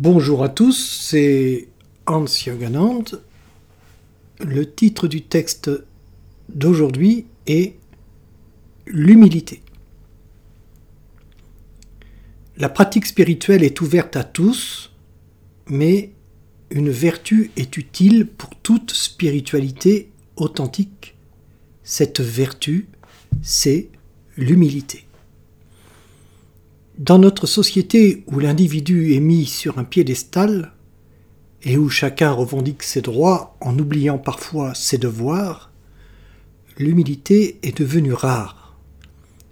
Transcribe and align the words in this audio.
Bonjour 0.00 0.44
à 0.44 0.48
tous, 0.48 1.00
c'est 1.02 1.66
Hans 2.06 2.24
Yoganand. 2.46 3.02
Le 4.38 4.72
titre 4.72 5.08
du 5.08 5.22
texte 5.22 5.72
d'aujourd'hui 6.48 7.26
est 7.48 7.74
L'humilité. 8.86 9.60
La 12.58 12.68
pratique 12.68 13.06
spirituelle 13.06 13.64
est 13.64 13.80
ouverte 13.80 14.14
à 14.14 14.22
tous, 14.22 14.92
mais 15.66 16.12
une 16.70 16.90
vertu 16.90 17.50
est 17.56 17.76
utile 17.76 18.28
pour 18.28 18.50
toute 18.54 18.92
spiritualité 18.92 20.12
authentique. 20.36 21.16
Cette 21.82 22.20
vertu, 22.20 22.86
c'est 23.42 23.88
l'humilité. 24.36 25.07
Dans 26.98 27.20
notre 27.20 27.46
société 27.46 28.24
où 28.26 28.40
l'individu 28.40 29.14
est 29.14 29.20
mis 29.20 29.46
sur 29.46 29.78
un 29.78 29.84
piédestal, 29.84 30.72
et 31.62 31.76
où 31.76 31.88
chacun 31.88 32.32
revendique 32.32 32.82
ses 32.82 33.02
droits 33.02 33.56
en 33.60 33.78
oubliant 33.78 34.18
parfois 34.18 34.74
ses 34.74 34.98
devoirs, 34.98 35.70
l'humilité 36.76 37.60
est 37.62 37.78
devenue 37.78 38.12
rare, 38.12 38.76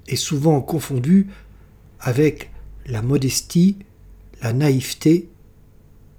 et 0.08 0.16
souvent 0.16 0.60
confondue 0.60 1.28
avec 2.00 2.50
la 2.84 3.00
modestie, 3.00 3.76
la 4.42 4.52
naïveté 4.52 5.28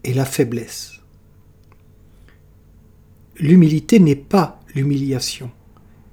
et 0.06 0.14
la 0.14 0.26
faiblesse. 0.26 0.94
L'humilité 3.38 4.00
n'est 4.00 4.16
pas 4.16 4.62
l'humiliation, 4.76 5.52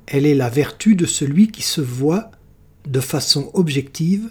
elle 0.07 0.27
est 0.27 0.35
la 0.35 0.51
vertu 0.51 0.97
de 0.97 1.07
celui 1.07 1.53
qui 1.53 1.63
se 1.63 1.81
voit 1.81 2.33
de 2.89 3.01
façon 3.01 3.53
objective 3.55 4.29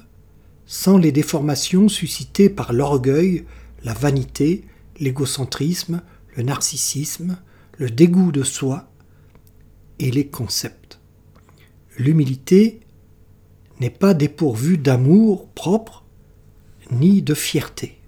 sans 0.65 0.97
les 0.97 1.11
déformations 1.11 1.89
suscitées 1.89 2.49
par 2.49 2.73
l'orgueil, 2.73 3.45
la 3.83 3.93
vanité, 3.93 4.65
l'égocentrisme, 4.99 6.01
le 6.35 6.43
narcissisme, 6.43 7.37
le 7.77 7.89
dégoût 7.89 8.31
de 8.31 8.43
soi 8.43 8.89
et 9.99 10.11
les 10.11 10.27
concepts. 10.27 10.99
L'humilité 11.97 12.79
n'est 13.79 13.89
pas 13.89 14.13
dépourvue 14.13 14.77
d'amour 14.77 15.47
propre 15.49 16.03
ni 16.91 17.21
de 17.21 17.33
fierté. 17.33 17.99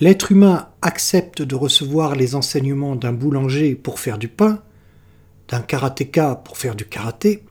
L'être 0.00 0.30
humain 0.30 0.68
accepte 0.80 1.42
de 1.42 1.54
recevoir 1.56 2.14
les 2.14 2.34
enseignements 2.34 2.94
d'un 2.94 3.12
boulanger 3.12 3.74
pour 3.74 3.98
faire 3.98 4.18
du 4.18 4.28
pain, 4.28 4.62
d'un 5.48 5.60
karatéka 5.60 6.36
pour 6.36 6.56
faire 6.56 6.76
du 6.76 6.84
karaté, 6.84 7.42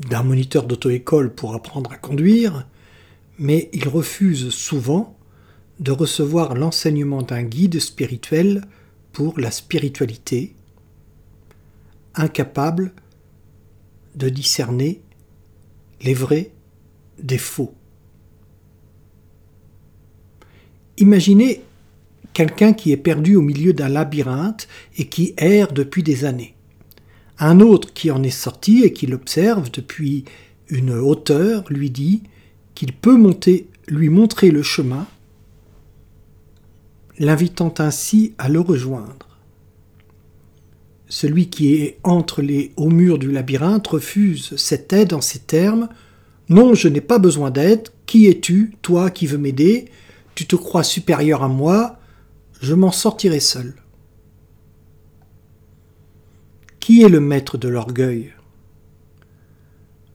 d'un 0.00 0.22
moniteur 0.22 0.66
d'auto-école 0.66 1.34
pour 1.34 1.54
apprendre 1.54 1.92
à 1.92 1.96
conduire, 1.96 2.66
mais 3.38 3.70
il 3.72 3.88
refuse 3.88 4.50
souvent 4.50 5.16
de 5.80 5.92
recevoir 5.92 6.54
l'enseignement 6.54 7.22
d'un 7.22 7.42
guide 7.42 7.80
spirituel 7.80 8.62
pour 9.12 9.38
la 9.38 9.50
spiritualité, 9.50 10.54
incapable 12.14 12.92
de 14.14 14.28
discerner 14.28 15.00
les 16.02 16.14
vrais 16.14 16.50
des 17.22 17.38
faux. 17.38 17.74
Imaginez 20.98 21.62
quelqu'un 22.32 22.72
qui 22.72 22.92
est 22.92 22.96
perdu 22.96 23.36
au 23.36 23.42
milieu 23.42 23.72
d'un 23.72 23.88
labyrinthe 23.88 24.68
et 24.96 25.08
qui 25.08 25.34
erre 25.36 25.72
depuis 25.72 26.02
des 26.02 26.24
années. 26.24 26.55
Un 27.38 27.60
autre 27.60 27.92
qui 27.92 28.10
en 28.10 28.22
est 28.22 28.30
sorti 28.30 28.82
et 28.82 28.92
qui 28.92 29.06
l'observe 29.06 29.70
depuis 29.70 30.24
une 30.68 30.92
hauteur 30.92 31.64
lui 31.68 31.90
dit 31.90 32.22
qu'il 32.74 32.92
peut 32.92 33.16
monter, 33.16 33.68
lui 33.88 34.08
montrer 34.08 34.50
le 34.50 34.62
chemin, 34.62 35.06
l'invitant 37.18 37.72
ainsi 37.78 38.34
à 38.38 38.48
le 38.48 38.60
rejoindre. 38.60 39.26
Celui 41.08 41.48
qui 41.50 41.74
est 41.74 41.98
entre 42.02 42.42
les 42.42 42.72
hauts 42.76 42.90
murs 42.90 43.18
du 43.18 43.30
labyrinthe 43.30 43.86
refuse 43.86 44.56
cette 44.56 44.92
aide 44.92 45.12
en 45.12 45.20
ces 45.20 45.38
termes 45.38 45.88
Non, 46.48 46.74
je 46.74 46.88
n'ai 46.88 47.00
pas 47.00 47.18
besoin 47.18 47.50
d'aide. 47.50 47.88
Qui 48.06 48.26
es-tu, 48.26 48.74
toi 48.82 49.10
qui 49.10 49.26
veux 49.26 49.38
m'aider? 49.38 49.86
Tu 50.34 50.46
te 50.46 50.56
crois 50.56 50.82
supérieur 50.82 51.44
à 51.44 51.48
moi 51.48 51.98
Je 52.60 52.74
m'en 52.74 52.90
sortirai 52.90 53.40
seul. 53.40 53.74
Qui 56.86 57.02
est 57.02 57.08
le 57.08 57.18
maître 57.18 57.58
de 57.58 57.66
l'orgueil? 57.66 58.32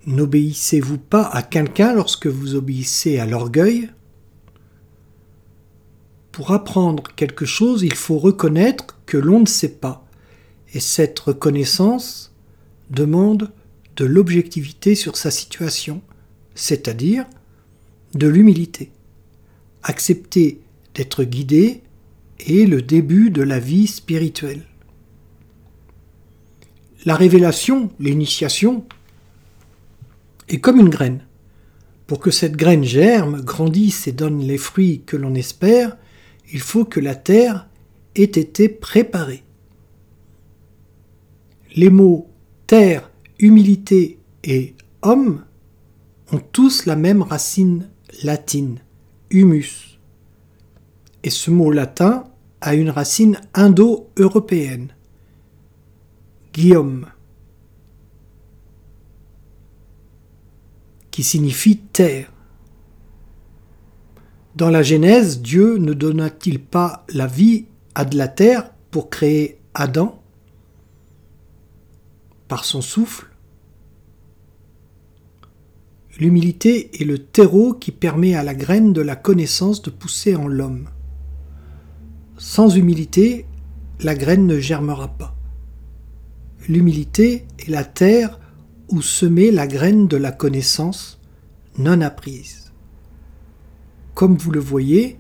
N'obéissez-vous 0.05 0.99
pas 0.99 1.23
à 1.23 1.43
quelqu'un 1.43 1.93
lorsque 1.93 2.27
vous 2.27 2.55
obéissez 2.55 3.19
à 3.19 3.25
l'orgueil? 3.25 3.89
Pour 6.31 6.53
apprendre 6.53 7.03
quelque 7.17 7.43
chose, 7.43 7.83
il 7.83 7.93
faut 7.93 8.17
reconnaître 8.17 8.97
que 9.05 9.17
l'on 9.17 9.41
ne 9.41 9.47
sait 9.47 9.73
pas, 9.73 10.07
et 10.73 10.79
cette 10.79 11.19
reconnaissance 11.19 12.33
demande 12.89 13.51
de 13.97 14.05
l'objectivité 14.05 14.95
sur 14.95 15.17
sa 15.17 15.29
situation, 15.29 16.01
c'est-à-dire 16.55 17.25
de 18.13 18.27
l'humilité. 18.27 18.91
Accepter 19.83 20.61
d'être 20.95 21.25
guidé 21.25 21.83
est 22.39 22.65
le 22.65 22.81
début 22.81 23.29
de 23.29 23.41
la 23.41 23.59
vie 23.59 23.87
spirituelle. 23.87 24.63
La 27.06 27.16
révélation, 27.16 27.89
l'initiation, 28.00 28.85
est 30.50 30.59
comme 30.59 30.79
une 30.79 30.89
graine. 30.89 31.25
Pour 32.07 32.19
que 32.19 32.31
cette 32.31 32.57
graine 32.57 32.84
germe, 32.84 33.41
grandisse 33.41 34.07
et 34.07 34.12
donne 34.12 34.39
les 34.39 34.57
fruits 34.57 35.03
que 35.06 35.17
l'on 35.17 35.34
espère, 35.34 35.97
il 36.51 36.59
faut 36.59 36.85
que 36.85 37.00
la 37.00 37.16
terre 37.16 37.67
ait 38.16 38.23
été 38.23 38.67
préparée. 38.69 39.44
Les 41.75 41.90
mots 41.90 42.31
terre, 42.72 43.09
humilité 43.38 44.17
et 44.45 44.75
homme 45.01 45.44
ont 46.31 46.40
tous 46.40 46.85
la 46.85 46.95
même 46.95 47.22
racine 47.22 47.90
latine, 48.23 48.79
humus. 49.29 50.00
Et 51.23 51.29
ce 51.29 51.51
mot 51.51 51.69
latin 51.69 52.25
a 52.61 52.75
une 52.75 52.90
racine 52.90 53.41
indo-européenne, 53.53 54.94
Guillaume, 56.53 57.07
qui 61.12 61.23
signifie 61.23 61.78
terre. 61.78 62.31
Dans 64.56 64.69
la 64.69 64.84
Genèse, 64.84 65.41
Dieu 65.41 65.78
ne 65.78 65.94
donna-t-il 65.94 66.59
pas 66.59 67.06
la 67.13 67.25
vie 67.25 67.66
à 67.95 68.03
de 68.03 68.17
la 68.17 68.28
terre 68.28 68.72
pour 68.91 69.09
créer 69.09 69.59
Adam 69.73 70.22
par 72.50 72.66
son 72.66 72.81
souffle? 72.81 73.28
L'humilité 76.19 77.01
est 77.01 77.06
le 77.06 77.17
terreau 77.17 77.73
qui 77.73 77.91
permet 77.91 78.35
à 78.35 78.44
la 78.44 78.53
graine 78.53 78.91
de 78.91 79.01
la 79.01 79.16
connaissance 79.16 79.81
de 79.81 79.90
pousser 79.90 80.35
en 80.35 80.47
l'homme. 80.47 80.90
Sans 82.38 82.75
humilité, 82.75 83.45
la 84.01 84.16
graine 84.16 84.45
ne 84.47 84.59
germera 84.59 85.07
pas. 85.07 85.35
L'humilité 86.71 87.43
est 87.59 87.67
la 87.67 87.83
terre 87.83 88.39
où 88.87 89.01
semer 89.01 89.51
la 89.51 89.67
graine 89.67 90.07
de 90.07 90.16
la 90.16 90.31
connaissance 90.31 91.19
non 91.78 91.99
apprise. 91.99 92.72
Comme 94.13 94.37
vous 94.37 94.51
le 94.51 94.61
voyez, 94.61 95.17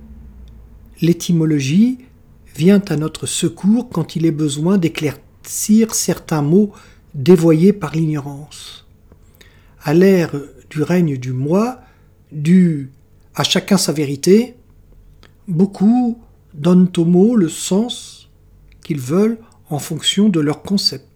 l'étymologie 1.01 1.97
vient 2.55 2.81
à 2.87 2.95
notre 2.95 3.25
secours 3.25 3.89
quand 3.89 4.15
il 4.15 4.25
est 4.25 4.31
besoin 4.31 4.77
d'éclaircir 4.77 5.93
certains 5.93 6.41
mots 6.41 6.71
dévoyés 7.15 7.73
par 7.73 7.91
l'ignorance. 7.95 8.87
À 9.83 9.93
l'ère 9.93 10.31
du 10.69 10.83
règne 10.83 11.17
du 11.17 11.33
moi, 11.33 11.81
du 12.31 12.91
à 13.35 13.43
chacun 13.43 13.75
sa 13.75 13.91
vérité, 13.91 14.55
beaucoup 15.49 16.17
donnent 16.53 16.93
aux 16.95 17.03
mots 17.03 17.35
le 17.35 17.49
sens 17.49 18.29
qu'ils 18.85 19.01
veulent 19.01 19.39
en 19.69 19.79
fonction 19.79 20.29
de 20.29 20.39
leur 20.39 20.61
concept 20.61 21.10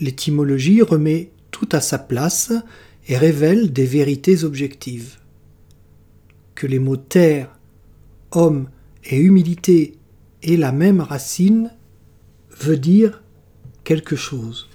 l'étymologie 0.00 0.82
remet 0.82 1.30
tout 1.50 1.68
à 1.72 1.80
sa 1.80 1.98
place 1.98 2.52
et 3.06 3.16
révèle 3.16 3.72
des 3.72 3.84
vérités 3.84 4.44
objectives. 4.44 5.16
Que 6.54 6.66
les 6.66 6.78
mots 6.78 6.96
terre, 6.96 7.58
homme 8.32 8.68
et 9.04 9.18
humilité 9.18 9.94
aient 10.42 10.56
la 10.56 10.72
même 10.72 11.00
racine 11.00 11.70
veut 12.50 12.76
dire 12.76 13.22
quelque 13.84 14.16
chose. 14.16 14.68